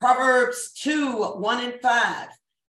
Proverbs 0.00 0.70
2 0.74 1.22
1 1.22 1.64
and 1.64 1.80
5. 1.82 2.28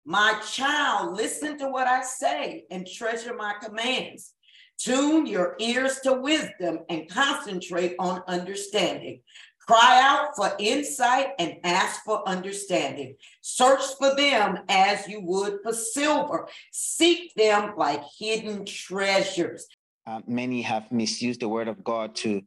My 0.07 0.41
child, 0.51 1.15
listen 1.15 1.59
to 1.59 1.69
what 1.69 1.87
I 1.87 2.03
say 2.03 2.65
and 2.71 2.87
treasure 2.87 3.35
my 3.35 3.55
commands. 3.63 4.33
Tune 4.79 5.27
your 5.27 5.55
ears 5.59 6.01
to 6.05 6.15
wisdom 6.15 6.79
and 6.89 7.11
concentrate 7.11 7.95
on 7.99 8.23
understanding. 8.27 9.21
Cry 9.67 10.01
out 10.03 10.35
for 10.35 10.57
insight 10.59 11.29
and 11.39 11.59
ask 11.63 12.03
for 12.05 12.27
understanding. 12.27 13.17
Search 13.43 13.83
for 13.99 14.17
them 14.17 14.61
as 14.71 15.07
you 15.07 15.21
would 15.21 15.59
for 15.63 15.75
silver. 15.75 16.49
Seek 16.73 17.35
them 17.35 17.75
like 17.77 18.03
hidden 18.19 18.65
treasures. 18.65 19.67
Uh, 20.07 20.23
many 20.27 20.63
have 20.63 20.91
misused 20.91 21.41
the 21.41 21.49
word 21.49 21.69
of 21.69 21.85
God 21.85 22.15
to 22.17 22.41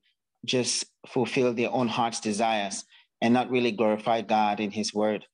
just 0.44 0.86
fulfill 1.08 1.54
their 1.54 1.70
own 1.70 1.88
heart's 1.88 2.20
desires 2.20 2.84
and 3.24 3.34
not 3.34 3.50
really 3.50 3.72
glorify 3.72 4.22
God 4.22 4.60
in 4.60 4.70
his 4.70 4.94
word. 4.94 5.26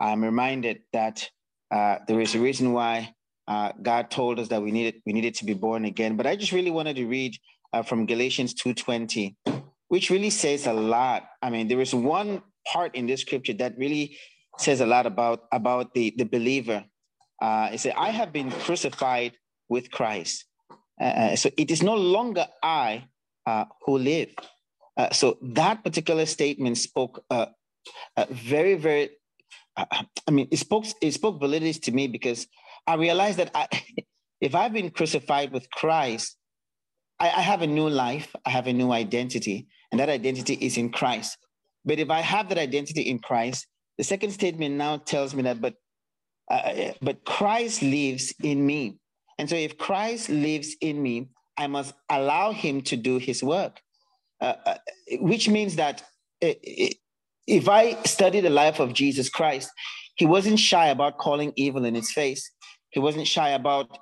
I'm 0.00 0.22
reminded 0.22 0.80
that 0.92 1.30
uh, 1.70 1.98
there 2.08 2.20
is 2.20 2.34
a 2.34 2.40
reason 2.40 2.72
why 2.72 3.14
uh, 3.46 3.70
God 3.80 4.10
told 4.10 4.40
us 4.40 4.48
that 4.48 4.60
we 4.60 4.72
needed 4.72 5.00
we 5.06 5.12
needed 5.12 5.34
to 5.36 5.44
be 5.44 5.54
born 5.54 5.84
again. 5.84 6.16
But 6.16 6.26
I 6.26 6.34
just 6.34 6.50
really 6.52 6.72
wanted 6.72 6.96
to 6.96 7.06
read 7.06 7.38
uh, 7.72 7.82
from 7.82 8.06
Galatians 8.06 8.52
2:20, 8.54 9.36
which 9.88 10.10
really 10.10 10.30
says 10.30 10.66
a 10.66 10.72
lot. 10.72 11.22
I 11.40 11.50
mean, 11.50 11.68
there 11.68 11.80
is 11.80 11.94
one 11.94 12.42
part 12.66 12.96
in 12.96 13.06
this 13.06 13.20
scripture 13.20 13.54
that 13.54 13.78
really 13.78 14.18
says 14.58 14.80
a 14.80 14.86
lot 14.86 15.06
about 15.06 15.46
about 15.52 15.94
the 15.94 16.12
the 16.18 16.24
believer. 16.24 16.84
Uh, 17.40 17.70
it 17.72 17.78
said, 17.78 17.94
"I 17.96 18.10
have 18.10 18.32
been 18.32 18.50
crucified 18.50 19.38
with 19.68 19.90
Christ, 19.92 20.46
uh, 21.00 21.04
uh, 21.04 21.36
so 21.36 21.48
it 21.56 21.70
is 21.70 21.82
no 21.82 21.94
longer 21.94 22.48
I 22.60 23.06
uh, 23.46 23.66
who 23.86 23.98
live." 23.98 24.34
Uh, 24.96 25.10
so 25.10 25.38
that 25.40 25.82
particular 25.84 26.26
statement 26.26 26.76
spoke 26.76 27.24
uh, 27.30 27.46
uh, 28.16 28.26
very, 28.30 28.74
very 28.74 29.10
I 29.76 30.30
mean, 30.30 30.48
it 30.50 30.58
spoke 30.58 30.84
it 31.00 31.12
spoke 31.12 31.40
validity 31.40 31.78
to 31.80 31.92
me 31.92 32.08
because 32.08 32.46
I 32.86 32.94
realized 32.94 33.38
that 33.38 33.50
I, 33.54 33.68
if 34.40 34.54
I've 34.54 34.72
been 34.72 34.90
crucified 34.90 35.52
with 35.52 35.70
Christ, 35.70 36.36
I, 37.18 37.28
I, 37.28 37.40
have 37.40 37.62
a 37.62 37.66
new 37.66 37.88
life, 37.88 38.34
I 38.44 38.50
have 38.50 38.66
a 38.66 38.72
new 38.72 38.90
identity, 38.92 39.68
and 39.90 40.00
that 40.00 40.08
identity 40.08 40.54
is 40.54 40.76
in 40.76 40.90
Christ. 40.90 41.36
But 41.84 41.98
if 41.98 42.10
I 42.10 42.20
have 42.20 42.48
that 42.48 42.58
identity 42.58 43.02
in 43.02 43.18
Christ, 43.18 43.66
the 43.98 44.04
second 44.04 44.30
statement 44.30 44.76
now 44.76 44.96
tells 44.98 45.34
me 45.34 45.42
that, 45.42 45.60
but 45.60 45.74
uh, 46.50 46.92
but 47.00 47.24
Christ 47.24 47.82
lives 47.82 48.34
in 48.42 48.64
me, 48.66 48.98
and 49.38 49.48
so 49.48 49.56
if 49.56 49.78
Christ 49.78 50.28
lives 50.28 50.74
in 50.80 51.00
me, 51.00 51.28
I 51.56 51.66
must 51.66 51.94
allow 52.08 52.52
Him 52.52 52.82
to 52.82 52.96
do 52.96 53.18
His 53.18 53.42
work, 53.42 53.80
uh, 54.40 54.54
uh, 54.66 54.74
which 55.20 55.48
means 55.48 55.76
that 55.76 56.02
uh, 56.42 56.52
if 57.46 57.68
I 57.68 58.00
study 58.04 58.40
the 58.40 58.50
life 58.50 58.80
of 58.80 58.92
Jesus 58.92 59.28
Christ, 59.28 59.70
he 60.16 60.26
wasn't 60.26 60.58
shy 60.58 60.88
about 60.88 61.18
calling 61.18 61.52
evil 61.56 61.84
in 61.84 61.94
his 61.94 62.10
face. 62.12 62.50
He 62.90 63.00
wasn't 63.00 63.26
shy 63.26 63.50
about 63.50 63.98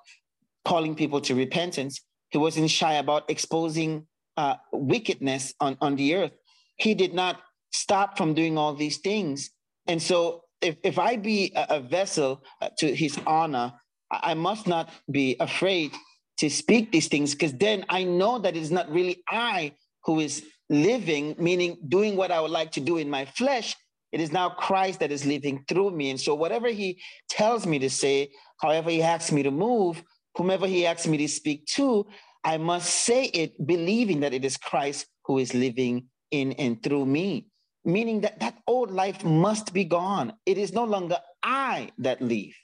calling 0.64 0.94
people 0.94 1.20
to 1.22 1.34
repentance. 1.34 2.00
He 2.30 2.38
wasn't 2.38 2.70
shy 2.70 2.94
about 2.94 3.30
exposing 3.30 4.06
uh, 4.36 4.56
wickedness 4.72 5.54
on, 5.60 5.76
on 5.80 5.96
the 5.96 6.14
earth. 6.14 6.32
He 6.76 6.94
did 6.94 7.14
not 7.14 7.40
stop 7.72 8.16
from 8.16 8.34
doing 8.34 8.56
all 8.56 8.74
these 8.74 8.98
things. 8.98 9.50
And 9.86 10.00
so, 10.00 10.44
if, 10.60 10.76
if 10.82 10.98
I 10.98 11.16
be 11.16 11.52
a, 11.54 11.76
a 11.76 11.80
vessel 11.80 12.42
uh, 12.60 12.68
to 12.78 12.94
his 12.94 13.18
honor, 13.26 13.72
I 14.10 14.34
must 14.34 14.66
not 14.66 14.90
be 15.10 15.36
afraid 15.38 15.92
to 16.38 16.48
speak 16.48 16.92
these 16.92 17.08
things 17.08 17.32
because 17.32 17.52
then 17.54 17.84
I 17.88 18.04
know 18.04 18.38
that 18.38 18.56
it's 18.56 18.70
not 18.70 18.90
really 18.90 19.22
I 19.28 19.72
who 20.08 20.20
is 20.20 20.42
living, 20.70 21.36
meaning 21.38 21.76
doing 21.86 22.16
what 22.16 22.30
I 22.30 22.40
would 22.40 22.50
like 22.50 22.72
to 22.72 22.80
do 22.80 22.96
in 22.96 23.10
my 23.10 23.26
flesh, 23.26 23.76
it 24.10 24.22
is 24.22 24.32
now 24.32 24.48
Christ 24.48 25.00
that 25.00 25.12
is 25.12 25.26
living 25.26 25.66
through 25.68 25.90
me. 25.90 26.08
And 26.08 26.18
so, 26.18 26.34
whatever 26.34 26.68
He 26.68 26.98
tells 27.28 27.66
me 27.66 27.78
to 27.80 27.90
say, 27.90 28.30
however 28.58 28.88
He 28.88 29.02
asks 29.02 29.30
me 29.32 29.42
to 29.42 29.50
move, 29.50 30.02
whomever 30.34 30.66
He 30.66 30.86
asks 30.86 31.06
me 31.06 31.18
to 31.18 31.28
speak 31.28 31.66
to, 31.76 32.06
I 32.42 32.56
must 32.56 32.88
say 32.88 33.24
it 33.24 33.52
believing 33.66 34.20
that 34.20 34.32
it 34.32 34.46
is 34.46 34.56
Christ 34.56 35.04
who 35.26 35.36
is 35.36 35.52
living 35.52 36.06
in 36.30 36.52
and 36.54 36.82
through 36.82 37.04
me. 37.04 37.48
Meaning 37.84 38.22
that 38.22 38.40
that 38.40 38.56
old 38.66 38.90
life 38.90 39.22
must 39.24 39.74
be 39.74 39.84
gone. 39.84 40.32
It 40.46 40.56
is 40.56 40.72
no 40.72 40.84
longer 40.84 41.18
I 41.42 41.90
that 41.98 42.22
live, 42.22 42.54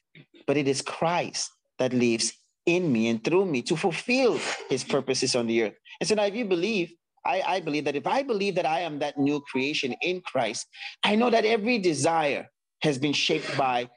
but 0.47 0.57
it 0.57 0.67
is 0.67 0.81
Christ 0.81 1.51
that 1.79 1.93
lives 1.93 2.33
in 2.65 2.91
me 2.91 3.09
and 3.09 3.23
through 3.23 3.45
me 3.45 3.61
to 3.69 3.77
fulfill 3.77 4.41
his 4.71 4.83
purposes 4.83 5.37
on 5.37 5.47
the 5.47 5.65
earth. 5.65 5.75
And 6.01 6.09
so 6.09 6.15
now, 6.15 6.25
if 6.25 6.35
you 6.35 6.47
believe 6.47 6.95
I, 7.25 7.43
I 7.47 7.61
believe 7.61 7.85
that 7.85 7.97
if 7.97 8.07
I 8.07 8.23
believe 8.23 8.55
that 8.57 8.67
I 8.67 8.81
am 8.81 8.99
that 9.01 9.19
new 9.19 9.41
creation 9.41 9.95
in 10.03 10.21
Christ, 10.21 10.67
I 11.03 11.15
know 11.15 11.31
that 11.31 11.45
every 11.45 11.79
desire 11.79 12.49
has 12.83 12.99
been 12.99 13.13
shaped 13.13 13.57
by, 13.57 13.89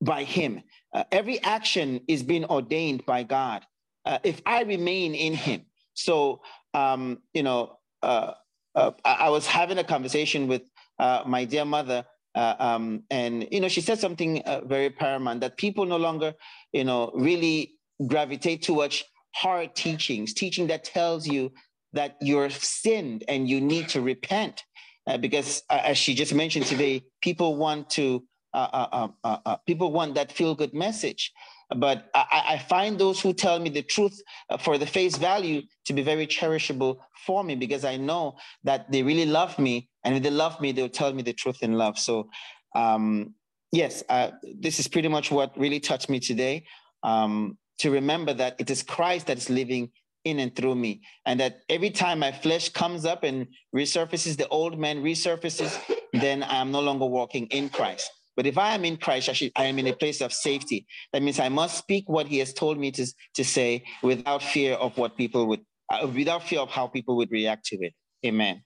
by 0.00 0.24
Him. 0.24 0.62
Uh, 0.94 1.04
every 1.12 1.42
action 1.42 2.00
is 2.08 2.22
being 2.22 2.44
ordained 2.44 3.04
by 3.06 3.22
God. 3.22 3.64
Uh, 4.04 4.18
if 4.24 4.40
I 4.46 4.62
remain 4.62 5.14
in 5.14 5.34
Him. 5.34 5.62
So, 5.94 6.42
um, 6.74 7.18
you 7.34 7.42
know, 7.42 7.78
uh, 8.02 8.32
uh 8.74 8.92
I 9.04 9.28
was 9.30 9.46
having 9.46 9.78
a 9.78 9.84
conversation 9.84 10.46
with 10.46 10.62
uh, 10.98 11.22
my 11.26 11.44
dear 11.44 11.64
mother 11.64 12.04
uh, 12.34 12.54
um, 12.58 13.02
and 13.10 13.48
you 13.50 13.60
know 13.60 13.68
she 13.68 13.80
said 13.80 13.98
something 13.98 14.40
uh, 14.42 14.60
very 14.64 14.90
paramount 14.90 15.40
that 15.40 15.56
people 15.56 15.84
no 15.84 15.96
longer 15.96 16.32
you 16.72 16.84
know 16.84 17.10
really 17.14 17.72
gravitate 18.06 18.62
towards 18.62 19.02
hard 19.34 19.74
teachings 19.74 20.32
teaching 20.32 20.66
that 20.68 20.84
tells 20.84 21.26
you 21.26 21.50
that 21.92 22.16
you're 22.20 22.50
sinned 22.50 23.24
and 23.28 23.48
you 23.48 23.60
need 23.60 23.88
to 23.90 24.00
repent. 24.00 24.64
Uh, 25.06 25.16
because 25.16 25.62
uh, 25.70 25.80
as 25.82 25.98
she 25.98 26.14
just 26.14 26.34
mentioned 26.34 26.66
today, 26.66 27.02
people 27.22 27.56
want 27.56 27.88
to 27.90 28.22
uh, 28.52 28.68
uh, 28.92 29.08
uh, 29.22 29.36
uh 29.46 29.56
people 29.64 29.92
want 29.92 30.14
that 30.14 30.32
feel 30.32 30.54
good 30.54 30.74
message. 30.74 31.32
But 31.76 32.10
I, 32.14 32.42
I, 32.48 32.58
find 32.58 32.98
those 32.98 33.20
who 33.20 33.32
tell 33.32 33.60
me 33.60 33.70
the 33.70 33.82
truth 33.82 34.20
for 34.58 34.76
the 34.76 34.86
face 34.86 35.16
value 35.16 35.62
to 35.84 35.92
be 35.92 36.02
very 36.02 36.26
cherishable 36.26 36.96
for 37.24 37.44
me 37.44 37.54
because 37.54 37.84
I 37.84 37.96
know 37.96 38.34
that 38.64 38.90
they 38.90 39.04
really 39.04 39.24
love 39.24 39.56
me, 39.56 39.88
and 40.02 40.16
if 40.16 40.24
they 40.24 40.30
love 40.30 40.60
me, 40.60 40.72
they'll 40.72 40.88
tell 40.88 41.12
me 41.12 41.22
the 41.22 41.32
truth 41.32 41.62
in 41.62 41.74
love. 41.74 41.96
So, 41.96 42.28
um, 42.74 43.34
yes, 43.70 44.02
this 44.42 44.80
is 44.80 44.88
pretty 44.88 45.06
much 45.06 45.30
what 45.30 45.56
really 45.56 45.78
touched 45.78 46.10
me 46.10 46.18
today. 46.18 46.64
Um, 47.04 47.56
to 47.78 47.92
remember 47.92 48.34
that 48.34 48.56
it 48.58 48.68
is 48.68 48.82
Christ 48.82 49.28
that 49.28 49.38
is 49.38 49.48
living 49.48 49.92
in 50.24 50.38
and 50.38 50.54
through 50.54 50.74
me. 50.74 51.02
And 51.26 51.40
that 51.40 51.60
every 51.68 51.90
time 51.90 52.20
my 52.20 52.32
flesh 52.32 52.68
comes 52.68 53.04
up 53.04 53.24
and 53.24 53.46
resurfaces, 53.74 54.36
the 54.36 54.48
old 54.48 54.78
man 54.78 55.02
resurfaces, 55.02 55.78
then 56.12 56.42
I 56.42 56.56
am 56.56 56.70
no 56.70 56.80
longer 56.80 57.06
walking 57.06 57.46
in 57.46 57.68
Christ. 57.68 58.10
But 58.36 58.46
if 58.46 58.56
I 58.56 58.74
am 58.74 58.84
in 58.84 58.96
Christ, 58.96 59.28
I, 59.28 59.32
should, 59.32 59.52
I 59.56 59.64
am 59.64 59.78
in 59.78 59.86
a 59.88 59.92
place 59.92 60.20
of 60.20 60.32
safety. 60.32 60.86
That 61.12 61.22
means 61.22 61.38
I 61.40 61.48
must 61.48 61.76
speak 61.76 62.08
what 62.08 62.26
he 62.26 62.38
has 62.38 62.52
told 62.52 62.78
me 62.78 62.90
to, 62.92 63.06
to 63.34 63.44
say 63.44 63.84
without 64.02 64.42
fear 64.42 64.74
of 64.74 64.96
what 64.96 65.16
people 65.16 65.46
would, 65.46 65.60
uh, 65.92 66.06
without 66.06 66.44
fear 66.44 66.60
of 66.60 66.70
how 66.70 66.86
people 66.86 67.16
would 67.16 67.30
react 67.30 67.66
to 67.66 67.76
it. 67.76 67.94
Amen. 68.24 68.62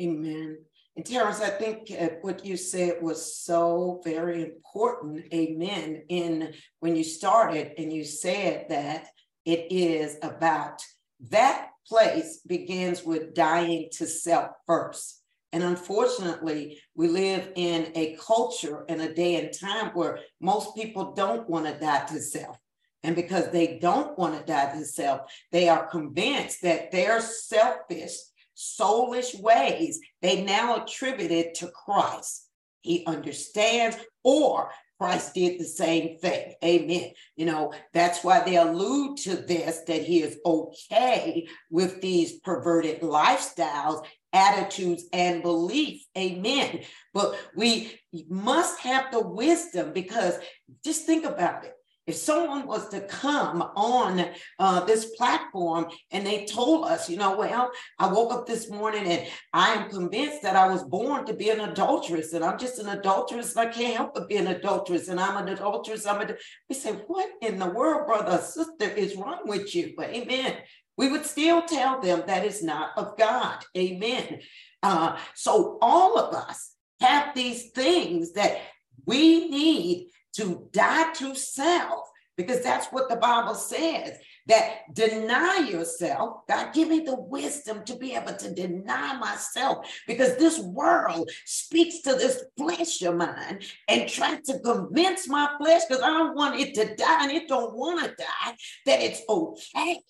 Amen. 0.00 0.58
And 0.96 1.04
Terrence, 1.04 1.40
I 1.40 1.50
think 1.50 1.90
uh, 1.90 2.08
what 2.22 2.44
you 2.44 2.56
said 2.56 3.02
was 3.02 3.36
so 3.36 4.00
very 4.04 4.42
important. 4.42 5.24
Amen. 5.32 6.02
In 6.08 6.54
when 6.80 6.96
you 6.96 7.04
started 7.04 7.72
and 7.78 7.92
you 7.92 8.04
said 8.04 8.66
that 8.70 9.08
it 9.46 9.68
is 9.70 10.18
about 10.22 10.82
that 11.30 11.70
place 11.86 12.40
begins 12.46 13.04
with 13.04 13.34
dying 13.34 13.88
to 13.92 14.06
self 14.06 14.50
first. 14.66 15.22
And 15.52 15.62
unfortunately, 15.62 16.78
we 16.94 17.08
live 17.08 17.52
in 17.54 17.92
a 17.94 18.18
culture 18.20 18.84
and 18.88 19.00
a 19.00 19.14
day 19.14 19.36
and 19.36 19.58
time 19.58 19.92
where 19.94 20.18
most 20.40 20.74
people 20.74 21.12
don't 21.12 21.48
want 21.48 21.66
to 21.66 21.78
die 21.78 22.04
to 22.06 22.20
self. 22.20 22.58
And 23.02 23.14
because 23.14 23.50
they 23.50 23.78
don't 23.78 24.18
want 24.18 24.36
to 24.36 24.44
die 24.44 24.76
to 24.76 24.84
self, 24.84 25.32
they 25.52 25.68
are 25.68 25.86
convinced 25.86 26.62
that 26.62 26.90
their 26.90 27.20
selfish, 27.20 28.16
soulish 28.56 29.40
ways, 29.40 30.00
they 30.20 30.42
now 30.42 30.82
attribute 30.82 31.30
it 31.30 31.54
to 31.56 31.68
Christ. 31.68 32.48
He 32.82 33.06
understands, 33.06 33.96
or 34.24 34.70
Christ 34.98 35.34
did 35.34 35.60
the 35.60 35.64
same 35.64 36.18
thing. 36.18 36.54
Amen. 36.64 37.10
You 37.36 37.46
know, 37.46 37.72
that's 37.92 38.24
why 38.24 38.40
they 38.40 38.56
allude 38.56 39.18
to 39.18 39.36
this 39.36 39.80
that 39.86 40.02
he 40.02 40.22
is 40.22 40.38
okay 40.44 41.46
with 41.70 42.00
these 42.00 42.40
perverted 42.40 43.00
lifestyles, 43.00 44.04
attitudes, 44.32 45.04
and 45.12 45.42
belief. 45.42 46.02
Amen. 46.16 46.80
But 47.12 47.38
we 47.54 48.00
must 48.28 48.80
have 48.80 49.12
the 49.12 49.20
wisdom 49.20 49.92
because 49.92 50.38
just 50.84 51.04
think 51.04 51.24
about 51.26 51.64
it. 51.64 51.74
If 52.06 52.14
someone 52.14 52.66
was 52.66 52.88
to 52.90 53.00
come 53.00 53.62
on 53.74 54.28
uh, 54.60 54.84
this 54.84 55.06
platform 55.16 55.88
and 56.12 56.24
they 56.24 56.44
told 56.46 56.86
us, 56.86 57.10
you 57.10 57.16
know, 57.16 57.36
well, 57.36 57.70
I 57.98 58.12
woke 58.12 58.32
up 58.32 58.46
this 58.46 58.70
morning 58.70 59.06
and 59.06 59.26
I 59.52 59.74
am 59.74 59.90
convinced 59.90 60.42
that 60.42 60.54
I 60.54 60.68
was 60.68 60.84
born 60.84 61.26
to 61.26 61.34
be 61.34 61.50
an 61.50 61.60
adulteress 61.60 62.32
and 62.32 62.44
I'm 62.44 62.58
just 62.58 62.78
an 62.78 62.88
adulteress 62.88 63.56
and 63.56 63.68
I 63.68 63.72
can't 63.72 63.96
help 63.96 64.14
but 64.14 64.28
be 64.28 64.36
an 64.36 64.46
adulteress 64.46 65.08
and 65.08 65.18
I'm 65.18 65.36
an 65.36 65.52
adulteress. 65.52 66.06
I'm 66.06 66.20
a, 66.20 66.34
we 66.68 66.76
say, 66.76 66.92
what 66.92 67.28
in 67.42 67.58
the 67.58 67.70
world, 67.70 68.06
brother, 68.06 68.38
sister, 68.38 68.88
is 68.88 69.16
wrong 69.16 69.40
with 69.44 69.74
you? 69.74 69.94
But 69.96 70.10
Amen. 70.10 70.54
We 70.96 71.10
would 71.10 71.26
still 71.26 71.62
tell 71.62 72.00
them 72.00 72.22
that 72.26 72.44
is 72.44 72.62
not 72.62 72.96
of 72.96 73.18
God. 73.18 73.64
Amen. 73.76 74.40
Uh, 74.82 75.18
so 75.34 75.78
all 75.82 76.18
of 76.18 76.34
us 76.34 76.72
have 77.00 77.34
these 77.34 77.70
things 77.70 78.32
that 78.32 78.60
we 79.04 79.48
need 79.48 80.10
to 80.36 80.68
die 80.72 81.12
to 81.14 81.34
self 81.34 82.10
because 82.36 82.62
that's 82.62 82.88
what 82.88 83.08
the 83.08 83.16
Bible 83.16 83.54
says 83.54 84.18
that 84.46 84.94
deny 84.94 85.66
yourself. 85.70 86.46
God, 86.46 86.72
give 86.72 86.88
me 86.88 87.00
the 87.00 87.18
wisdom 87.18 87.82
to 87.84 87.96
be 87.96 88.14
able 88.14 88.34
to 88.34 88.54
deny 88.54 89.16
myself 89.18 89.90
because 90.06 90.36
this 90.36 90.58
world 90.60 91.30
speaks 91.44 92.00
to 92.02 92.12
this 92.12 92.44
flesh 92.56 93.02
of 93.02 93.16
mine 93.16 93.60
and 93.88 94.08
tries 94.08 94.42
to 94.42 94.58
convince 94.60 95.28
my 95.28 95.50
flesh 95.58 95.82
because 95.88 96.02
I 96.02 96.10
don't 96.10 96.36
want 96.36 96.60
it 96.60 96.74
to 96.74 96.94
die 96.94 97.24
and 97.24 97.32
it 97.32 97.48
don't 97.48 97.74
want 97.74 98.04
to 98.04 98.14
die, 98.16 98.56
that 98.84 99.00
it's 99.00 99.22
okay. 99.28 100.00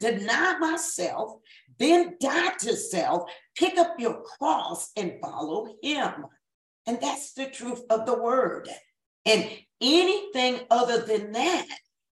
Deny 0.00 0.58
myself, 0.58 1.38
then 1.78 2.16
die 2.20 2.54
to 2.60 2.76
self, 2.76 3.30
pick 3.56 3.78
up 3.78 3.94
your 3.98 4.22
cross 4.22 4.90
and 4.96 5.14
follow 5.22 5.76
him. 5.82 6.26
And 6.86 7.00
that's 7.00 7.32
the 7.34 7.46
truth 7.46 7.82
of 7.88 8.06
the 8.06 8.20
word. 8.20 8.68
And 9.24 9.48
anything 9.80 10.60
other 10.70 11.04
than 11.04 11.32
that 11.32 11.66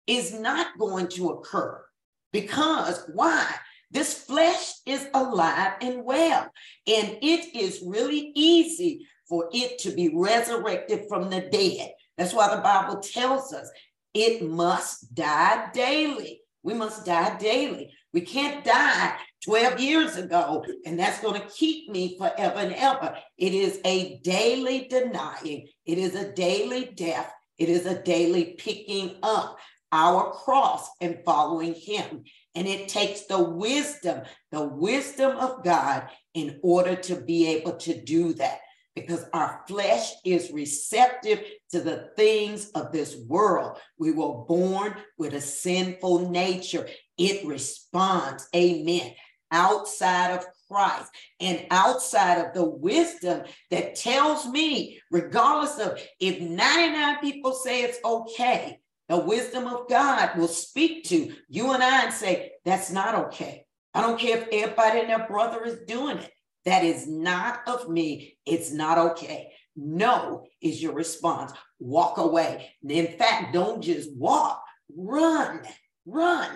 is 0.07 0.33
not 0.33 0.79
going 0.79 1.09
to 1.09 1.31
occur. 1.31 1.85
Because 2.33 3.09
why? 3.13 3.47
This 3.91 4.15
flesh 4.15 4.73
is 4.85 5.07
alive 5.15 5.75
and 5.81 6.05
well, 6.05 6.51
and 6.87 7.19
it 7.23 7.55
is 7.55 7.83
really 7.87 8.33
easy 8.35 9.07
for 9.29 9.49
it 9.53 9.79
to 9.81 9.91
be 9.93 10.11
resurrected 10.15 11.05
from 11.09 11.31
the 11.31 11.41
dead. 11.41 11.93
That's 12.19 12.35
why 12.35 12.55
the 12.55 12.63
Bible 12.63 13.01
tells 13.01 13.53
us 13.53 13.71
it 14.13 14.43
must 14.43 15.15
die 15.15 15.71
daily. 15.73 16.41
We 16.63 16.75
must 16.75 17.07
die 17.07 17.37
daily. 17.39 17.93
We 18.17 18.23
can't 18.23 18.65
die 18.65 19.15
12 19.45 19.79
years 19.79 20.17
ago, 20.17 20.65
and 20.87 20.99
that's 20.99 21.21
going 21.21 21.39
to 21.39 21.47
keep 21.49 21.91
me 21.91 22.17
forever 22.17 22.61
and 22.61 22.73
ever. 22.73 23.15
It 23.37 23.53
is 23.53 23.79
a 23.85 24.21
daily 24.25 24.89
denying, 24.89 25.69
it 25.85 25.99
is 25.99 26.15
a 26.15 26.33
daily 26.33 26.87
death, 26.95 27.31
it 27.59 27.69
is 27.69 27.85
a 27.85 28.03
daily 28.03 28.57
picking 28.57 29.17
up 29.23 29.59
our 29.93 30.33
cross 30.33 30.89
and 31.03 31.19
following 31.27 31.75
him. 31.75 32.25
And 32.55 32.67
it 32.67 32.89
takes 32.89 33.27
the 33.27 33.39
wisdom, 33.43 34.23
the 34.51 34.65
wisdom 34.65 35.37
of 35.37 35.63
God 35.63 36.09
in 36.33 36.59
order 36.63 36.97
to 36.97 37.17
be 37.17 37.49
able 37.49 37.77
to 37.77 38.03
do 38.03 38.33
that 38.33 38.61
because 38.97 39.27
our 39.35 39.63
flesh 39.69 40.11
is 40.25 40.51
receptive 40.51 41.45
to 41.71 41.81
the 41.81 42.11
things 42.17 42.71
of 42.71 42.91
this 42.91 43.15
world. 43.29 43.79
We 43.99 44.11
were 44.11 44.45
born 44.47 44.97
with 45.19 45.35
a 45.35 45.41
sinful 45.41 46.31
nature. 46.31 46.89
It 47.19 47.47
responds, 47.47 48.49
amen, 48.57 49.13
outside 49.53 50.33
of 50.33 50.47
Christ 50.69 51.13
and 51.39 51.67
outside 51.71 52.39
of 52.39 52.55
the 52.55 52.65
wisdom 52.65 53.43
that 53.71 53.95
tells 53.95 54.47
me, 54.49 54.99
regardless 55.11 55.79
of 55.79 56.01
if 56.19 56.41
99 56.41 57.19
people 57.21 57.53
say 57.53 57.83
it's 57.83 57.99
okay, 58.05 58.79
the 59.09 59.19
wisdom 59.19 59.67
of 59.67 59.89
God 59.89 60.37
will 60.37 60.49
speak 60.49 61.05
to 61.05 61.33
you 61.49 61.73
and 61.73 61.83
I 61.83 62.05
and 62.05 62.13
say, 62.13 62.53
that's 62.65 62.91
not 62.91 63.15
okay. 63.27 63.67
I 63.95 64.01
don't 64.01 64.19
care 64.19 64.39
if 64.39 64.49
everybody 64.51 65.01
and 65.01 65.11
their 65.11 65.27
brother 65.29 65.65
is 65.65 65.81
doing 65.87 66.19
it. 66.19 66.31
That 66.67 66.85
is 66.85 67.07
not 67.07 67.61
of 67.69 67.89
me. 67.89 68.37
It's 68.45 68.73
not 68.73 68.99
okay. 68.99 69.53
No 69.77 70.45
is 70.61 70.83
your 70.83 70.95
response. 70.95 71.53
Walk 71.79 72.19
away. 72.19 72.71
In 72.87 73.07
fact, 73.07 73.53
don't 73.55 73.81
just 73.81 74.15
walk, 74.17 74.63
run, 74.95 75.63
run. 76.05 76.51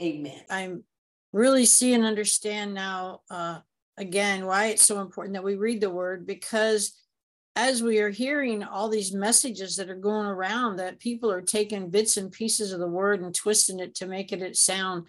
Amen. 0.00 0.40
I'm 0.50 0.82
really 1.32 1.64
see 1.64 1.94
and 1.94 2.04
understand 2.04 2.74
now, 2.74 3.20
uh, 3.30 3.60
again, 3.96 4.46
why 4.46 4.66
it's 4.66 4.84
so 4.84 5.00
important 5.00 5.34
that 5.34 5.44
we 5.44 5.54
read 5.54 5.80
the 5.80 5.90
word 5.90 6.26
because 6.26 6.98
as 7.54 7.82
we 7.82 7.98
are 7.98 8.10
hearing 8.10 8.64
all 8.64 8.88
these 8.88 9.12
messages 9.12 9.76
that 9.76 9.90
are 9.90 9.94
going 9.94 10.26
around 10.26 10.76
that 10.76 10.98
people 10.98 11.30
are 11.30 11.42
taking 11.42 11.90
bits 11.90 12.16
and 12.16 12.32
pieces 12.32 12.72
of 12.72 12.80
the 12.80 12.88
word 12.88 13.20
and 13.20 13.34
twisting 13.34 13.78
it 13.78 13.94
to 13.96 14.06
make 14.06 14.32
it, 14.32 14.42
it 14.42 14.56
sound 14.56 15.06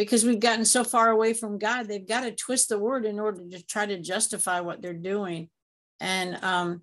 because 0.00 0.24
we've 0.24 0.40
gotten 0.40 0.64
so 0.64 0.82
far 0.82 1.10
away 1.10 1.34
from 1.34 1.58
God, 1.58 1.86
they've 1.86 2.08
got 2.08 2.22
to 2.22 2.34
twist 2.34 2.70
the 2.70 2.78
word 2.78 3.04
in 3.04 3.20
order 3.20 3.42
to 3.50 3.66
try 3.66 3.84
to 3.84 4.00
justify 4.00 4.60
what 4.60 4.80
they're 4.80 4.94
doing. 4.94 5.50
And 6.00 6.42
um, 6.42 6.82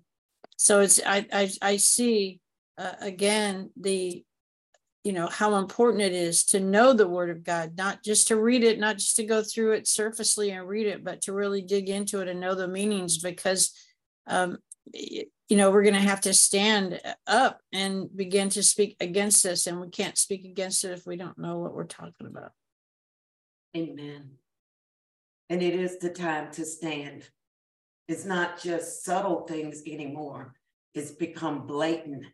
so 0.56 0.80
it's 0.80 1.00
I 1.04 1.26
I, 1.32 1.50
I 1.60 1.76
see 1.78 2.40
uh, 2.76 2.92
again 3.00 3.70
the 3.76 4.24
you 5.04 5.12
know 5.12 5.26
how 5.26 5.56
important 5.56 6.02
it 6.02 6.12
is 6.12 6.44
to 6.46 6.60
know 6.60 6.92
the 6.92 7.08
word 7.08 7.30
of 7.30 7.44
god 7.44 7.76
not 7.78 8.02
just 8.02 8.28
to 8.28 8.36
read 8.36 8.64
it 8.64 8.80
not 8.80 8.98
just 8.98 9.16
to 9.16 9.24
go 9.24 9.42
through 9.42 9.72
it 9.72 9.86
surfacely 9.86 10.50
and 10.50 10.68
read 10.68 10.86
it 10.86 11.04
but 11.04 11.22
to 11.22 11.32
really 11.32 11.62
dig 11.62 11.88
into 11.88 12.20
it 12.20 12.28
and 12.28 12.40
know 12.40 12.54
the 12.54 12.66
meanings 12.66 13.16
because 13.16 13.72
um, 14.26 14.58
you 15.48 15.56
know, 15.56 15.70
we're 15.70 15.82
going 15.82 15.94
to 15.94 16.00
have 16.00 16.20
to 16.22 16.34
stand 16.34 17.00
up 17.26 17.60
and 17.72 18.14
begin 18.14 18.50
to 18.50 18.62
speak 18.62 18.96
against 19.00 19.42
this. 19.42 19.66
And 19.66 19.80
we 19.80 19.88
can't 19.88 20.18
speak 20.18 20.44
against 20.44 20.84
it 20.84 20.92
if 20.92 21.06
we 21.06 21.16
don't 21.16 21.38
know 21.38 21.58
what 21.58 21.74
we're 21.74 21.84
talking 21.84 22.26
about. 22.26 22.52
Amen. 23.78 24.30
And 25.50 25.62
it 25.62 25.74
is 25.74 25.98
the 25.98 26.10
time 26.10 26.50
to 26.52 26.64
stand. 26.64 27.22
It's 28.08 28.24
not 28.24 28.60
just 28.60 29.04
subtle 29.04 29.46
things 29.46 29.82
anymore, 29.86 30.54
it's 30.94 31.12
become 31.12 31.66
blatant. 31.66 32.24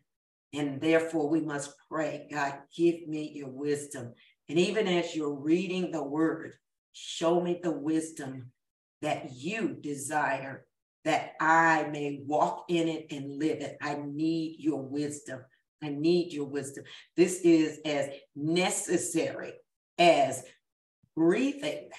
And 0.53 0.79
therefore, 0.79 1.29
we 1.29 1.41
must 1.41 1.75
pray 1.89 2.27
God, 2.31 2.55
give 2.75 3.07
me 3.07 3.31
your 3.35 3.49
wisdom. 3.49 4.13
And 4.49 4.57
even 4.57 4.87
as 4.87 5.15
you're 5.15 5.35
reading 5.35 5.91
the 5.91 6.03
word, 6.03 6.53
show 6.93 7.41
me 7.41 7.59
the 7.61 7.71
wisdom 7.71 8.51
that 9.01 9.33
you 9.33 9.75
desire 9.81 10.65
that 11.03 11.33
I 11.39 11.87
may 11.91 12.21
walk 12.25 12.65
in 12.69 12.87
it 12.87 13.07
and 13.11 13.37
live 13.37 13.59
it. 13.59 13.77
I 13.81 14.01
need 14.03 14.55
your 14.59 14.81
wisdom. 14.81 15.41
I 15.83 15.89
need 15.89 16.33
your 16.33 16.45
wisdom. 16.45 16.85
This 17.15 17.41
is 17.41 17.79
as 17.85 18.09
necessary 18.35 19.53
as 19.99 20.43
breathing 21.15 21.89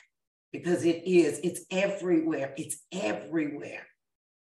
because 0.53 0.85
it 0.85 1.03
is, 1.07 1.41
it's 1.43 1.63
everywhere. 1.71 2.55
It's 2.57 2.79
everywhere. 2.93 3.87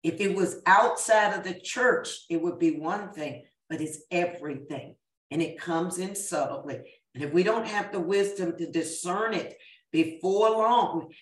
If 0.03 0.21
it 0.21 0.35
was 0.35 0.63
outside 0.67 1.35
of 1.35 1.45
the 1.45 1.61
church, 1.61 2.25
it 2.31 2.41
would 2.41 2.59
be 2.59 2.79
one 2.79 3.13
thing, 3.13 3.45
but 3.69 3.81
it's 3.81 3.99
everything. 4.11 4.97
And 5.31 5.43
it 5.43 5.61
comes 5.61 5.99
in 5.99 6.15
subtly. 6.15 6.81
And 7.15 7.23
if 7.25 7.33
we 7.33 7.43
don't 7.43 7.67
have 7.67 7.93
the 7.93 8.01
wisdom 8.01 8.57
to 8.57 8.71
discern 8.71 9.35
it 9.35 9.57
before 9.93 10.51
long, 10.51 11.13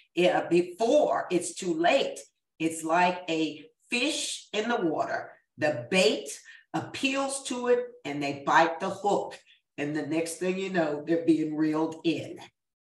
before 0.49 1.27
it's 1.31 1.55
too 1.55 1.75
late, 1.75 2.19
it's 2.59 2.85
like 2.85 3.23
a 3.29 3.65
fish 3.91 4.49
in 4.53 4.69
the 4.69 4.77
water. 4.77 5.33
The 5.59 5.87
bait 5.91 6.29
appeals 6.72 7.43
to 7.44 7.69
it 7.69 7.81
and 8.05 8.22
they 8.22 8.43
bite 8.46 8.81
the 8.81 8.91
hook. 8.91 9.39
And 9.77 9.94
the 9.94 10.06
next 10.06 10.37
thing 10.37 10.58
you 10.58 10.70
know, 10.70 11.05
they're 11.06 11.25
being 11.25 11.56
reeled 11.56 11.96
in. 12.05 12.39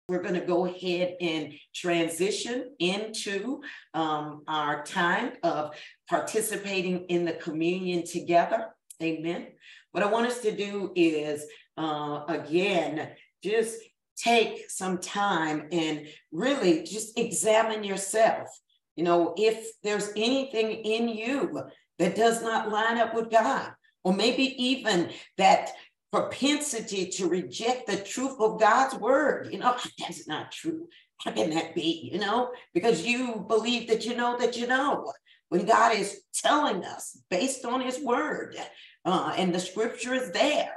We're 0.08 0.22
going 0.22 0.40
to 0.40 0.46
go 0.46 0.64
ahead 0.64 1.16
and 1.20 1.52
transition 1.74 2.70
into 2.78 3.60
um, 3.92 4.42
our 4.48 4.82
time 4.82 5.32
of 5.42 5.76
participating 6.08 7.04
in 7.10 7.26
the 7.26 7.34
communion 7.34 8.06
together. 8.06 8.68
Amen. 9.02 9.48
What 9.92 10.02
I 10.02 10.06
want 10.06 10.26
us 10.26 10.40
to 10.40 10.56
do 10.56 10.92
is, 10.96 11.44
uh, 11.76 12.22
again, 12.26 13.10
just 13.44 13.82
take 14.16 14.70
some 14.70 14.96
time 14.96 15.68
and 15.72 16.06
really 16.32 16.84
just 16.84 17.18
examine 17.18 17.84
yourself. 17.84 18.48
You 18.96 19.04
know, 19.04 19.34
if 19.36 19.72
there's 19.82 20.08
anything 20.16 20.70
in 20.70 21.10
you 21.10 21.64
that 21.98 22.16
does 22.16 22.42
not 22.42 22.70
line 22.70 22.96
up 22.96 23.14
with 23.14 23.30
God, 23.30 23.72
or 24.04 24.14
maybe 24.14 24.54
even 24.62 25.10
that 25.36 25.70
propensity 26.10 27.06
to 27.06 27.28
reject 27.28 27.86
the 27.86 27.96
truth 27.96 28.36
of 28.40 28.60
God's 28.60 28.94
word, 28.94 29.48
you 29.52 29.58
know, 29.58 29.76
that's 29.98 30.26
not 30.26 30.52
true. 30.52 30.88
How 31.18 31.32
can 31.32 31.50
that 31.50 31.74
be? 31.74 32.10
You 32.12 32.20
know, 32.20 32.52
because 32.74 33.04
you 33.04 33.44
believe 33.48 33.88
that 33.88 34.06
you 34.06 34.16
know 34.16 34.36
that 34.38 34.56
you 34.56 34.66
know 34.66 35.12
when 35.48 35.66
God 35.66 35.96
is 35.96 36.20
telling 36.32 36.84
us 36.84 37.18
based 37.30 37.64
on 37.64 37.80
his 37.80 38.00
word 38.00 38.56
uh, 39.04 39.34
and 39.36 39.54
the 39.54 39.60
scripture 39.60 40.14
is 40.14 40.30
there. 40.30 40.74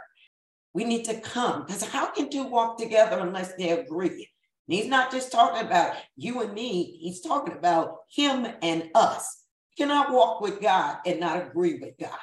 We 0.74 0.86
need 0.86 1.06
to 1.06 1.20
come 1.20 1.66
because 1.66 1.84
how 1.84 2.08
can 2.08 2.30
two 2.30 2.46
walk 2.46 2.78
together 2.78 3.20
unless 3.20 3.54
they 3.56 3.72
agree? 3.72 4.30
And 4.68 4.78
he's 4.78 4.88
not 4.88 5.12
just 5.12 5.32
talking 5.32 5.66
about 5.66 5.96
you 6.16 6.42
and 6.42 6.54
me, 6.54 6.98
he's 7.02 7.22
talking 7.22 7.56
about 7.56 7.98
him 8.10 8.48
and 8.62 8.90
us. 8.96 9.44
You 9.76 9.86
cannot 9.86 10.14
walk 10.14 10.40
with 10.40 10.62
God 10.62 10.98
and 11.06 11.20
not 11.20 11.46
agree 11.46 11.78
with 11.80 11.98
God. 12.00 12.18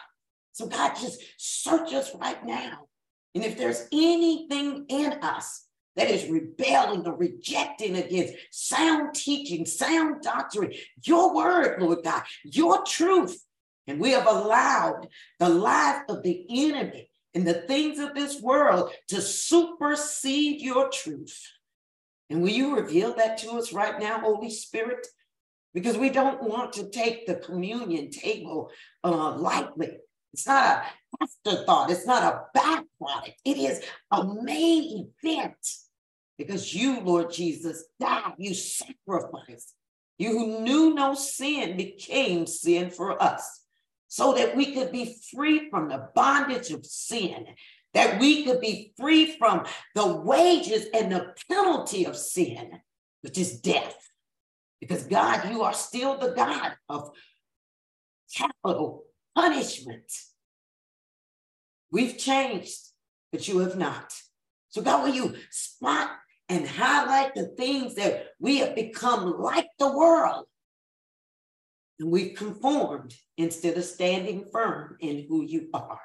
So 0.52 0.66
God 0.66 0.94
just 0.94 1.22
search 1.36 1.92
us 1.92 2.14
right 2.14 2.44
now. 2.44 2.86
And 3.34 3.44
if 3.44 3.56
there's 3.56 3.86
anything 3.92 4.86
in 4.88 5.12
us 5.22 5.66
that 5.96 6.10
is 6.10 6.28
rebelling 6.28 7.06
or 7.06 7.16
rejecting 7.16 7.96
against 7.96 8.34
sound 8.50 9.14
teaching, 9.14 9.66
sound 9.66 10.22
doctrine, 10.22 10.72
your 11.04 11.34
word, 11.34 11.80
Lord 11.80 11.98
God, 12.04 12.22
your 12.44 12.84
truth, 12.84 13.44
and 13.86 14.00
we 14.00 14.10
have 14.12 14.26
allowed 14.26 15.08
the 15.38 15.48
life 15.48 16.02
of 16.08 16.22
the 16.22 16.46
enemy 16.50 17.10
and 17.34 17.46
the 17.46 17.54
things 17.54 17.98
of 17.98 18.14
this 18.14 18.40
world 18.40 18.90
to 19.08 19.20
supersede 19.20 20.60
your 20.60 20.88
truth. 20.90 21.40
And 22.30 22.42
will 22.42 22.50
you 22.50 22.76
reveal 22.76 23.14
that 23.14 23.38
to 23.38 23.52
us 23.52 23.72
right 23.72 23.98
now, 23.98 24.20
Holy 24.20 24.50
Spirit? 24.50 25.06
because 25.74 25.96
we 25.96 26.10
don't 26.10 26.42
want 26.42 26.72
to 26.74 26.88
take 26.90 27.26
the 27.26 27.36
communion 27.36 28.10
table 28.10 28.70
uh, 29.04 29.36
lightly. 29.36 29.98
It's 30.32 30.46
not 30.46 30.82
a 31.07 31.07
afterthought, 31.20 31.90
it's 31.90 32.06
not 32.06 32.22
a 32.22 32.58
byproduct, 32.58 33.34
it 33.44 33.56
is 33.56 33.82
a 34.10 34.24
main 34.24 35.10
event 35.22 35.56
because 36.38 36.72
you, 36.74 37.00
Lord 37.00 37.32
Jesus, 37.32 37.84
died, 37.98 38.34
you 38.38 38.54
sacrificed. 38.54 39.74
You 40.18 40.30
who 40.30 40.60
knew 40.60 40.94
no 40.94 41.14
sin 41.14 41.76
became 41.76 42.46
sin 42.46 42.90
for 42.90 43.20
us 43.22 43.64
so 44.08 44.32
that 44.34 44.56
we 44.56 44.74
could 44.74 44.90
be 44.90 45.16
free 45.32 45.68
from 45.70 45.88
the 45.88 46.08
bondage 46.14 46.70
of 46.70 46.84
sin, 46.86 47.46
that 47.94 48.18
we 48.20 48.44
could 48.44 48.60
be 48.60 48.92
free 48.98 49.36
from 49.36 49.64
the 49.94 50.06
wages 50.06 50.86
and 50.94 51.12
the 51.12 51.34
penalty 51.48 52.04
of 52.04 52.16
sin, 52.16 52.80
which 53.20 53.38
is 53.38 53.60
death. 53.60 53.96
Because 54.80 55.04
God, 55.04 55.50
you 55.50 55.62
are 55.62 55.74
still 55.74 56.18
the 56.18 56.32
God 56.34 56.76
of 56.88 57.10
capital 58.34 59.04
punishment. 59.34 60.10
We've 61.90 62.18
changed, 62.18 62.78
but 63.32 63.48
you 63.48 63.58
have 63.60 63.76
not. 63.76 64.12
So, 64.70 64.82
God, 64.82 65.04
will 65.04 65.14
you 65.14 65.34
spot 65.50 66.10
and 66.48 66.66
highlight 66.66 67.34
the 67.34 67.46
things 67.46 67.94
that 67.94 68.28
we 68.38 68.58
have 68.58 68.74
become 68.74 69.40
like 69.40 69.68
the 69.78 69.96
world? 69.96 70.46
And 71.98 72.10
we've 72.10 72.36
conformed 72.36 73.14
instead 73.36 73.76
of 73.76 73.84
standing 73.84 74.46
firm 74.52 74.96
in 75.00 75.26
who 75.28 75.42
you 75.42 75.68
are. 75.74 76.00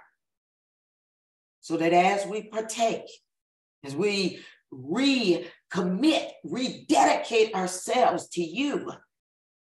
So 1.62 1.78
that 1.78 1.94
as 1.94 2.25
we 2.25 2.44
partake, 2.44 3.10
as 3.84 3.96
we 3.96 4.40
recommit, 4.74 6.30
rededicate 6.44 7.54
ourselves 7.54 8.28
to 8.30 8.42
you, 8.42 8.92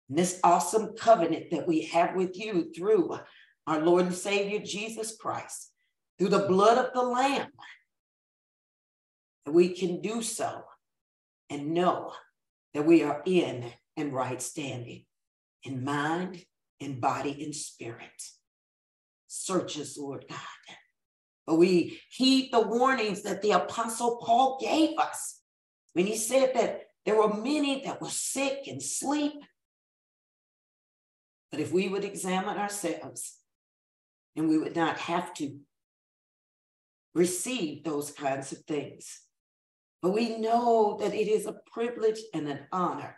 this 0.09 0.39
awesome 0.43 0.95
covenant 0.97 1.51
that 1.51 1.67
we 1.67 1.85
have 1.85 2.15
with 2.15 2.37
you 2.37 2.71
through 2.75 3.17
our 3.65 3.81
Lord 3.81 4.05
and 4.05 4.15
Savior 4.15 4.59
Jesus 4.59 5.15
Christ, 5.17 5.71
through 6.17 6.29
the 6.29 6.47
blood 6.47 6.77
of 6.77 6.93
the 6.93 7.03
Lamb, 7.03 7.49
we 9.45 9.69
can 9.69 10.01
do 10.01 10.21
so 10.21 10.63
and 11.49 11.73
know 11.73 12.11
that 12.73 12.85
we 12.85 13.03
are 13.03 13.21
in 13.25 13.71
and 13.95 14.13
right 14.13 14.41
standing 14.41 15.05
in 15.63 15.83
mind, 15.83 16.43
in 16.79 16.99
body, 16.99 17.43
in 17.43 17.53
spirit. 17.53 18.23
Search 19.27 19.79
us, 19.79 19.97
Lord 19.97 20.25
God. 20.29 20.75
But 21.45 21.55
we 21.55 21.99
heed 22.09 22.51
the 22.51 22.61
warnings 22.61 23.23
that 23.23 23.41
the 23.41 23.51
Apostle 23.51 24.17
Paul 24.17 24.57
gave 24.61 24.97
us 24.97 25.41
when 25.93 26.05
he 26.05 26.15
said 26.17 26.51
that 26.55 26.81
there 27.05 27.15
were 27.15 27.33
many 27.33 27.83
that 27.85 28.01
were 28.01 28.09
sick 28.09 28.67
and 28.67 28.83
sleep. 28.83 29.33
But 31.51 31.61
if 31.61 31.71
we 31.71 31.87
would 31.87 32.03
examine 32.03 32.57
ourselves 32.57 33.37
and 34.35 34.49
we 34.49 34.57
would 34.57 34.75
not 34.75 34.97
have 34.97 35.33
to 35.35 35.57
receive 37.17 37.83
those 37.83 38.11
kinds 38.11 38.51
of 38.51 38.59
things. 38.59 39.21
But 40.01 40.11
we 40.11 40.37
know 40.37 40.97
that 41.01 41.15
it 41.15 41.27
is 41.27 41.47
a 41.47 41.59
privilege 41.73 42.19
and 42.33 42.47
an 42.47 42.59
honor 42.71 43.17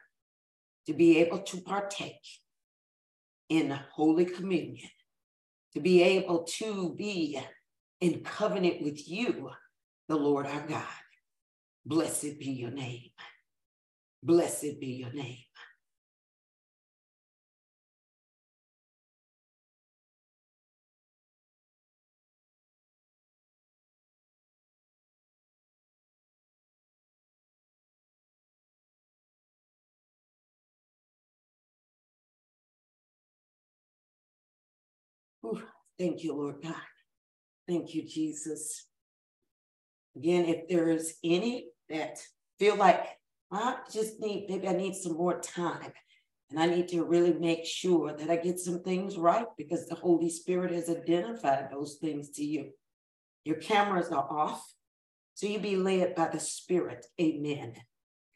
to 0.87 0.93
be 0.93 1.17
able 1.19 1.39
to 1.39 1.57
partake 1.61 2.25
in 3.49 3.77
Holy 3.91 4.25
Communion, 4.25 4.89
to 5.73 5.81
be 5.81 6.01
able 6.01 6.43
to 6.43 6.95
be 6.97 7.39
in 7.99 8.21
covenant 8.21 8.81
with 8.81 9.09
you, 9.09 9.49
the 10.07 10.15
Lord 10.15 10.47
our 10.47 10.65
God. 10.65 10.85
Blessed 11.85 12.39
be 12.39 12.51
your 12.51 12.71
name. 12.71 13.11
Blessed 14.23 14.79
be 14.79 14.93
your 14.93 15.11
name. 15.11 15.48
Thank 35.99 36.23
you, 36.23 36.33
Lord 36.33 36.61
God. 36.63 36.73
Thank 37.67 37.93
you, 37.93 38.07
Jesus. 38.07 38.87
Again, 40.15 40.45
if 40.45 40.67
there 40.67 40.89
is 40.89 41.17
any 41.23 41.67
that 41.89 42.17
feel 42.57 42.75
like 42.75 43.05
I 43.51 43.75
just 43.91 44.19
need, 44.19 44.47
maybe 44.49 44.67
I 44.67 44.73
need 44.73 44.95
some 44.95 45.13
more 45.13 45.39
time 45.39 45.91
and 46.49 46.59
I 46.59 46.65
need 46.65 46.87
to 46.89 47.03
really 47.03 47.33
make 47.33 47.65
sure 47.65 48.15
that 48.15 48.29
I 48.29 48.37
get 48.37 48.59
some 48.59 48.81
things 48.81 49.17
right 49.17 49.45
because 49.57 49.87
the 49.87 49.95
Holy 49.95 50.29
Spirit 50.29 50.71
has 50.71 50.89
identified 50.89 51.69
those 51.71 51.97
things 52.01 52.29
to 52.31 52.43
you. 52.43 52.71
Your 53.45 53.57
cameras 53.57 54.09
are 54.09 54.27
off, 54.29 54.73
so 55.35 55.47
you 55.47 55.59
be 55.59 55.75
led 55.75 56.15
by 56.15 56.27
the 56.27 56.39
Spirit. 56.39 57.05
Amen. 57.21 57.73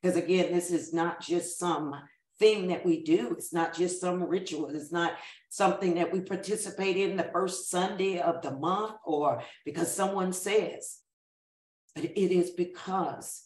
Because 0.01 0.17
again, 0.17 0.53
this 0.53 0.71
is 0.71 0.93
not 0.93 1.21
just 1.21 1.57
some 1.57 1.95
thing 2.39 2.67
that 2.67 2.85
we 2.85 3.03
do. 3.03 3.31
It's 3.31 3.53
not 3.53 3.75
just 3.75 4.01
some 4.01 4.23
ritual. 4.23 4.69
It's 4.69 4.91
not 4.91 5.13
something 5.49 5.95
that 5.95 6.11
we 6.11 6.21
participate 6.21 6.97
in 6.97 7.15
the 7.15 7.29
first 7.31 7.69
Sunday 7.69 8.19
of 8.19 8.41
the 8.41 8.51
month 8.51 8.95
or 9.05 9.43
because 9.65 9.93
someone 9.93 10.33
says, 10.33 10.99
but 11.95 12.05
it 12.05 12.33
is 12.33 12.51
because 12.51 13.43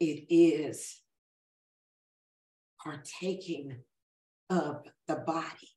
it 0.00 0.26
is 0.28 1.00
partaking 2.82 3.78
of 4.48 4.82
the 5.06 5.16
body 5.16 5.68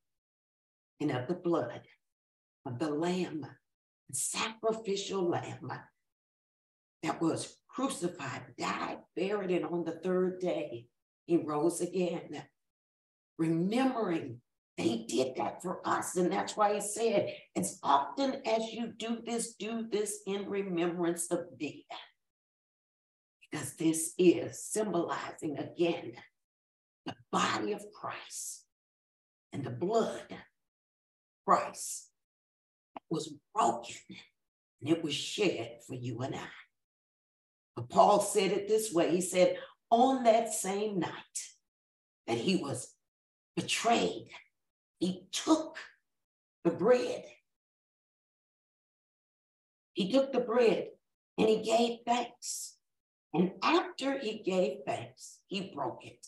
and 0.99 1.11
of 1.11 1.27
the 1.27 1.33
blood 1.33 1.81
of 2.65 2.77
the 2.79 2.89
lamb, 2.89 3.45
the 4.09 4.15
sacrificial 4.15 5.27
lamb 5.27 5.71
that 7.03 7.21
was 7.21 7.57
crucified, 7.67 8.43
died, 8.57 8.99
buried, 9.15 9.51
and 9.51 9.65
on 9.65 9.83
the 9.83 9.99
third 10.03 10.39
day 10.39 10.85
he 11.25 11.37
rose 11.37 11.81
again, 11.81 12.43
remembering 13.37 14.41
they 14.77 15.05
did 15.07 15.35
that 15.35 15.61
for 15.61 15.87
us. 15.87 16.15
And 16.15 16.31
that's 16.31 16.55
why 16.55 16.75
he 16.75 16.81
said, 16.81 17.33
as 17.55 17.79
often 17.83 18.41
as 18.45 18.71
you 18.71 18.87
do 18.87 19.19
this, 19.25 19.55
do 19.55 19.87
this 19.91 20.19
in 20.25 20.49
remembrance 20.49 21.29
of 21.31 21.45
me. 21.59 21.85
Because 23.51 23.75
this 23.75 24.13
is 24.17 24.63
symbolizing 24.63 25.57
again 25.57 26.13
the 27.05 27.15
body 27.31 27.73
of 27.73 27.83
Christ 27.93 28.65
and 29.51 29.63
the 29.63 29.71
blood 29.71 30.21
of 30.31 30.37
Christ 31.45 32.09
was 33.09 33.33
broken 33.53 33.95
and 34.81 34.89
it 34.89 35.03
was 35.03 35.13
shed 35.13 35.79
for 35.85 35.95
you 35.95 36.19
and 36.21 36.35
I. 36.35 36.47
But 37.75 37.89
Paul 37.89 38.21
said 38.21 38.51
it 38.51 38.67
this 38.67 38.93
way 38.93 39.11
he 39.11 39.21
said, 39.21 39.57
on 39.91 40.23
that 40.23 40.53
same 40.53 40.99
night 40.99 41.11
that 42.25 42.37
he 42.37 42.55
was 42.55 42.95
betrayed, 43.55 44.29
he 44.99 45.25
took 45.31 45.77
the 46.63 46.71
bread. 46.71 47.25
He 49.93 50.11
took 50.11 50.31
the 50.31 50.39
bread 50.39 50.87
and 51.37 51.49
he 51.49 51.61
gave 51.61 51.99
thanks. 52.05 52.77
And 53.33 53.51
after 53.61 54.17
he 54.17 54.41
gave 54.43 54.79
thanks, 54.85 55.39
he 55.47 55.71
broke 55.75 56.05
it. 56.05 56.25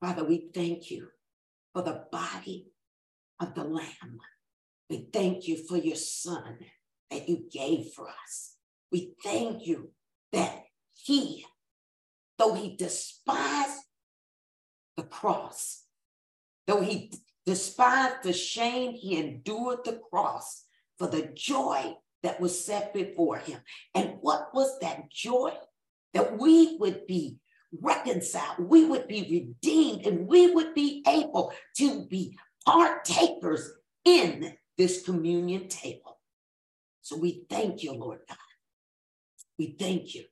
Father, 0.00 0.24
we 0.24 0.50
thank 0.54 0.90
you 0.90 1.08
for 1.72 1.82
the 1.82 2.04
body 2.12 2.66
of 3.40 3.54
the 3.54 3.64
Lamb. 3.64 4.18
We 4.90 5.08
thank 5.12 5.48
you 5.48 5.66
for 5.66 5.76
your 5.76 5.96
Son 5.96 6.58
that 7.10 7.28
you 7.28 7.46
gave 7.50 7.92
for 7.94 8.08
us. 8.08 8.56
We 8.92 9.14
thank 9.22 9.66
you 9.66 9.92
that 10.32 10.64
he 10.92 11.44
though 12.38 12.54
he 12.54 12.76
despised 12.76 13.80
the 14.96 15.02
cross, 15.02 15.84
though 16.66 16.80
he 16.80 17.12
despised 17.46 18.22
the 18.22 18.32
shame, 18.32 18.92
he 18.92 19.18
endured 19.18 19.84
the 19.84 20.00
cross 20.10 20.64
for 20.98 21.08
the 21.08 21.30
joy 21.34 21.94
that 22.22 22.40
was 22.40 22.64
set 22.64 22.94
before 22.94 23.36
him. 23.38 23.60
And 23.94 24.14
what 24.20 24.54
was 24.54 24.78
that 24.80 25.10
joy? 25.10 25.52
That 26.14 26.38
we 26.38 26.76
would 26.78 27.06
be 27.06 27.38
reconciled, 27.80 28.68
we 28.68 28.84
would 28.84 29.08
be 29.08 29.22
redeemed, 29.62 30.06
and 30.06 30.28
we 30.28 30.52
would 30.52 30.74
be 30.74 31.02
able 31.08 31.52
to 31.78 32.06
be 32.06 32.38
partakers 32.64 33.68
in 34.04 34.54
this 34.78 35.02
communion 35.02 35.68
table. 35.68 36.20
So 37.02 37.18
we 37.18 37.44
thank 37.50 37.82
you, 37.82 37.92
Lord 37.92 38.20
God. 38.28 38.38
We 39.58 39.76
thank 39.78 40.14
you 40.14 40.24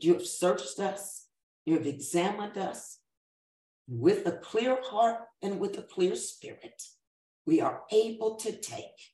you 0.00 0.14
have 0.14 0.26
searched 0.26 0.78
us, 0.78 1.26
you 1.64 1.74
have 1.74 1.86
examined 1.86 2.58
us 2.58 2.98
with 3.88 4.26
a 4.26 4.32
clear 4.32 4.78
heart 4.82 5.20
and 5.42 5.60
with 5.60 5.78
a 5.78 5.82
clear 5.82 6.16
spirit. 6.16 6.82
We 7.46 7.60
are 7.60 7.82
able 7.92 8.36
to 8.36 8.52
take. 8.52 9.12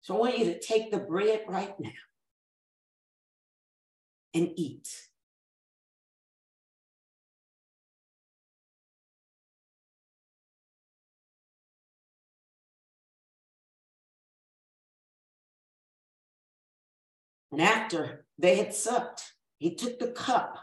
So 0.00 0.14
I 0.14 0.18
want 0.18 0.38
you 0.38 0.44
to 0.46 0.58
take 0.58 0.90
the 0.90 0.98
bread 0.98 1.42
right 1.48 1.78
now 1.78 1.90
and 4.34 4.50
eat. 4.56 4.88
And 17.52 17.62
after 17.62 18.26
they 18.38 18.56
had 18.56 18.74
supped, 18.74 19.22
he 19.58 19.74
took 19.74 19.98
the 19.98 20.12
cup. 20.12 20.58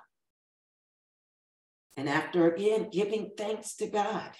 And 1.95 2.09
after 2.09 2.51
again 2.51 2.89
giving 2.91 3.31
thanks 3.38 3.75
to 3.75 3.88
God, 3.88 4.31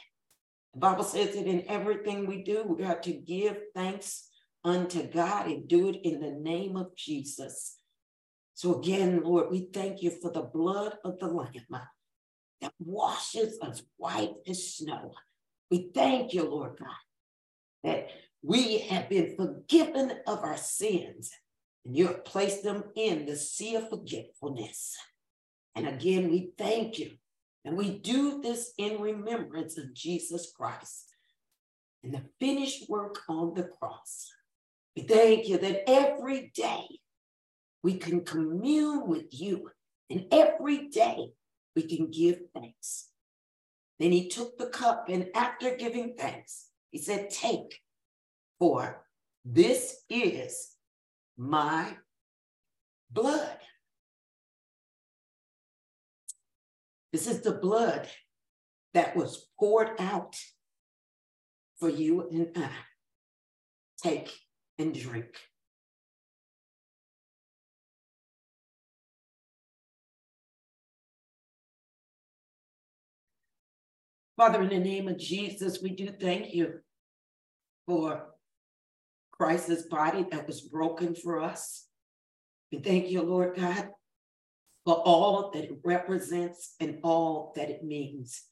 the 0.74 0.80
Bible 0.80 1.04
says 1.04 1.36
that 1.36 1.46
in 1.46 1.66
everything 1.68 2.26
we 2.26 2.44
do, 2.44 2.64
we 2.64 2.84
have 2.84 3.02
to 3.02 3.14
give 3.14 3.58
thanks 3.76 4.28
unto 4.64 5.04
God 5.04 5.48
and 5.48 5.68
do 5.68 5.90
it 5.90 6.00
in 6.04 6.20
the 6.20 6.32
name 6.32 6.76
of 6.76 6.96
Jesus. 6.96 7.78
So 8.56 8.80
again, 8.80 9.22
Lord, 9.24 9.52
we 9.52 9.68
thank 9.74 10.02
you 10.02 10.10
for 10.10 10.32
the 10.32 10.42
blood 10.42 10.96
of 11.04 11.20
the 11.20 11.28
Lamb 11.28 11.52
that 12.62 12.74
washes 12.80 13.60
us 13.62 13.84
white 13.98 14.34
as 14.48 14.76
snow. 14.76 15.14
We 15.70 15.90
thank 15.94 16.34
you, 16.34 16.44
Lord 16.44 16.78
God, 16.80 16.90
that 17.84 18.08
we 18.42 18.80
have 18.80 19.10
been 19.10 19.36
forgiven 19.36 20.14
of 20.28 20.40
our 20.40 20.58
sins 20.58 21.32
and 21.86 21.96
you 21.96 22.08
have 22.08 22.26
placed 22.26 22.64
them 22.64 22.84
in 22.96 23.26
the 23.26 23.36
sea 23.36 23.76
of 23.76 23.90
forgetfulness. 23.90 24.96
And 25.76 25.88
again, 25.88 26.30
we 26.30 26.52
thank 26.58 27.00
you. 27.00 27.12
And 27.66 27.78
we 27.78 27.98
do 27.98 28.42
this 28.42 28.74
in 28.78 29.02
remembrance 29.02 29.78
of 29.78 29.94
Jesus 29.94 30.52
Christ 30.56 31.14
and 32.04 32.14
the 32.14 32.24
finished 32.40 32.90
work 32.90 33.20
on 33.30 33.54
the 33.54 33.64
cross. 33.64 34.30
We 34.96 35.04
thank 35.04 35.48
you 35.48 35.58
that 35.58 35.90
every 35.90 36.52
day 36.54 36.86
we 37.82 37.96
can 37.96 38.24
commune 38.24 39.08
with 39.08 39.28
you, 39.32 39.72
and 40.10 40.26
every 40.32 40.90
day 40.90 41.32
we 41.76 41.84
can 41.84 42.12
give 42.12 42.40
thanks. 42.54 43.10
Then 44.00 44.12
he 44.12 44.28
took 44.28 44.58
the 44.58 44.68
cup, 44.68 45.08
and 45.10 45.30
after 45.36 45.76
giving 45.76 46.16
thanks, 46.18 46.68
he 46.92 46.98
said, 46.98 47.30
Take, 47.30 47.80
for 48.60 49.06
this 49.44 50.02
is 50.10 50.73
my 51.38 51.98
blood. 53.12 53.58
This 57.12 57.28
is 57.28 57.42
the 57.42 57.54
blood 57.54 58.08
that 58.94 59.16
was 59.16 59.48
poured 59.60 59.92
out 60.00 60.36
for 61.80 61.90
you 61.90 62.28
and 62.30 62.50
I. 62.56 62.70
Take 64.02 64.32
and 64.78 64.94
drink. 64.94 65.36
Father, 74.36 74.64
in 74.64 74.70
the 74.70 74.80
name 74.80 75.08
of 75.08 75.18
Jesus, 75.18 75.80
we 75.82 75.92
do 75.92 76.10
thank 76.20 76.54
you 76.54 76.80
for 77.86 78.33
Christ's 79.34 79.84
body 79.84 80.26
that 80.32 80.48
was 80.48 80.62
broken 80.62 81.16
for 81.16 81.42
us. 81.42 81.88
We 82.72 82.80
thank 82.80 83.10
you, 83.10 83.22
Lord 83.22 83.56
God, 83.56 83.90
for 84.86 84.96
all 84.96 85.52
that 85.52 85.66
it 85.66 85.80
represents 85.84 86.76
and 86.80 87.00
all 87.04 87.52
that 87.56 87.70
it 87.70 87.84
means. 87.84 88.44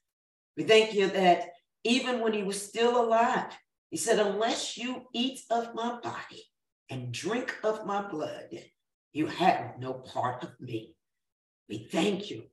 We 0.58 0.64
thank 0.64 0.94
you 0.94 1.08
that 1.08 1.50
even 1.84 2.20
when 2.20 2.34
he 2.34 2.44
was 2.44 2.62
still 2.62 3.04
alive, 3.04 3.58
he 3.90 3.98
said, 3.98 4.20
Unless 4.20 4.78
you 4.78 5.04
eat 5.14 5.42
of 5.50 5.74
my 5.76 6.00
body 6.02 6.44
and 6.90 7.12
drink 7.12 7.56
of 7.64 7.86
my 7.86 8.08
blood, 8.08 8.50
you 9.14 9.28
have 9.28 9.80
no 9.80 9.94
part 9.94 10.44
of 10.44 10.60
me. 10.60 10.96
We 11.70 11.88
thank 11.92 12.30
you 12.30 12.44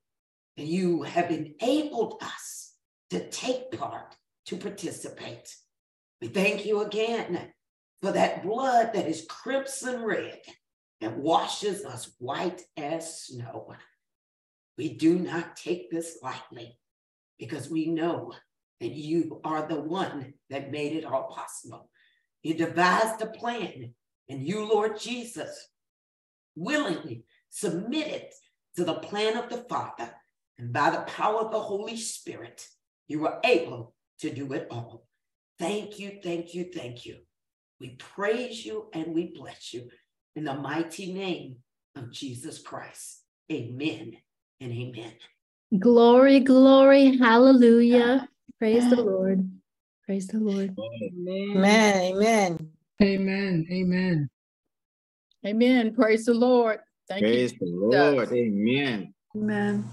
that 0.57 0.67
you 0.67 1.03
have 1.03 1.31
enabled 1.31 2.23
us 2.23 2.75
to 3.11 3.29
take 3.31 3.73
part, 3.73 4.17
to 4.47 4.57
participate. 4.57 5.55
We 6.21 6.29
thank 6.29 6.67
you 6.67 6.83
again 6.83 7.53
for 8.03 8.13
that 8.13 8.43
blood 8.43 8.93
that 8.95 9.07
is 9.07 9.27
crimson 9.29 10.03
red 10.03 10.41
and 11.01 11.17
washes 11.17 11.85
us 11.85 12.13
white 12.19 12.63
as 12.77 13.25
snow. 13.25 13.75
We 14.77 14.95
do 14.95 15.19
not 15.19 15.57
take 15.57 15.91
this 15.91 16.19
lightly 16.23 16.79
because 17.39 17.69
we 17.69 17.87
know 17.87 18.33
that 18.81 18.93
you 18.93 19.41
are 19.45 19.67
the 19.67 19.81
one 19.81 20.35
that 20.51 20.71
made 20.71 20.95
it 20.95 21.05
all 21.05 21.29
possible. 21.29 21.91
You 22.43 22.55
devised 22.55 23.21
a 23.21 23.27
plan, 23.27 23.95
and 24.29 24.47
you, 24.47 24.65
Lord 24.65 25.01
Jesus, 25.01 25.69
willingly 26.55 27.25
submitted 27.51 28.27
to 28.77 28.85
the 28.85 28.95
plan 28.95 29.37
of 29.37 29.51
the 29.51 29.65
Father. 29.69 30.11
And 30.59 30.73
by 30.73 30.91
the 30.91 31.03
power 31.03 31.41
of 31.41 31.53
the 31.53 31.61
Holy 31.61 31.97
Spirit, 31.97 32.65
you 33.09 33.21
were 33.21 33.41
able 33.45 33.95
to 34.21 34.31
do 34.31 34.53
it 34.53 34.69
all. 34.71 35.07
Thank 35.59 35.99
you, 35.99 36.21
thank 36.23 36.55
you, 36.55 36.71
thank 36.73 37.05
you. 37.05 37.19
We 37.81 37.91
praise 37.91 38.65
you 38.67 38.87
and 38.93 39.15
we 39.15 39.33
bless 39.35 39.73
you 39.73 39.89
in 40.37 40.45
the 40.45 40.55
mighty 40.55 41.13
name 41.13 41.57
of 41.95 42.11
Jesus 42.11 42.59
Christ. 42.59 43.23
Amen 43.53 44.17
and 44.61 44.73
amen. 44.73 45.13
Glory, 45.79 46.41
glory, 46.41 47.17
hallelujah. 47.19 48.29
Praise 48.59 48.89
the 48.91 48.97
Lord. 48.97 49.49
Praise 50.05 50.27
the 50.27 50.39
Lord. 50.39 50.75
Amen. 51.03 51.57
Amen. 51.57 52.71
Amen. 53.03 53.67
Amen. 53.71 54.31
Amen. 55.47 55.95
Praise 55.95 56.25
the 56.25 56.35
Lord. 56.35 56.81
Thank 57.09 57.23
Praise 57.23 57.53
you. 57.53 57.59
the 57.61 57.97
Lord. 57.97 58.33
Amen. 58.33 59.15
Amen. 59.37 59.85